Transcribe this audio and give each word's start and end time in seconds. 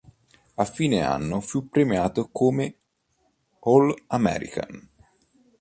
A 0.55 0.65
fine 0.65 1.03
anno 1.03 1.41
fu 1.41 1.69
premiato 1.69 2.29
come 2.31 2.75
All-American. 3.65 4.89